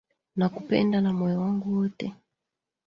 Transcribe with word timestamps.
Nakupenda 0.35 1.01
na 1.01 1.11
moyo 1.13 1.39
wangu 1.41 1.75
wote 1.77 2.15